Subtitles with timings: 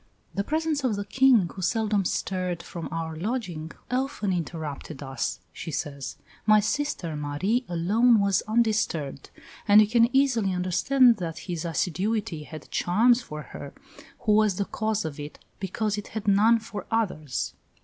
[0.33, 5.69] "The presence of the King, who seldom stirred from our lodging, often interrupted us," she
[5.69, 9.29] says; "my sister, Marie, alone was undisturbed;
[9.67, 13.75] and you can easily understand that his assiduity had charms for her,
[14.21, 17.53] who was the cause of it, because it had none for others."